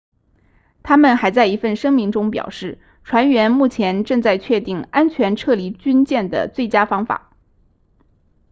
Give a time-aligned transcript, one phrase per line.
[0.81, 7.37] 他们还在一份声明中表示船员目前正在确定安全撤离军舰的最佳方法